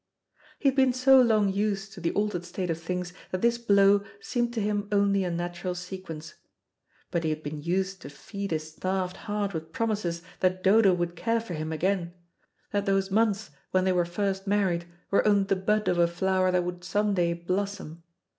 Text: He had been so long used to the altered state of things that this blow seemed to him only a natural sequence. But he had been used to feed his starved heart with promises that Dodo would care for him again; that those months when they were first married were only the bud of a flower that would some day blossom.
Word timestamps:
He 0.57 0.67
had 0.67 0.75
been 0.75 0.93
so 0.93 1.21
long 1.21 1.53
used 1.53 1.93
to 1.93 2.01
the 2.01 2.09
altered 2.13 2.43
state 2.43 2.71
of 2.71 2.81
things 2.81 3.13
that 3.29 3.43
this 3.43 3.59
blow 3.59 4.03
seemed 4.19 4.51
to 4.55 4.59
him 4.59 4.87
only 4.91 5.23
a 5.23 5.29
natural 5.29 5.75
sequence. 5.75 6.33
But 7.11 7.23
he 7.23 7.29
had 7.29 7.43
been 7.43 7.61
used 7.61 8.01
to 8.01 8.09
feed 8.09 8.49
his 8.49 8.71
starved 8.71 9.15
heart 9.15 9.53
with 9.53 9.71
promises 9.71 10.23
that 10.39 10.63
Dodo 10.63 10.91
would 10.91 11.15
care 11.15 11.39
for 11.39 11.53
him 11.53 11.71
again; 11.71 12.15
that 12.71 12.87
those 12.87 13.11
months 13.11 13.51
when 13.69 13.83
they 13.85 13.93
were 13.93 14.03
first 14.05 14.47
married 14.47 14.85
were 15.11 15.27
only 15.27 15.43
the 15.43 15.55
bud 15.55 15.87
of 15.87 15.99
a 15.99 16.07
flower 16.07 16.49
that 16.49 16.63
would 16.63 16.83
some 16.83 17.13
day 17.13 17.33
blossom. 17.33 18.01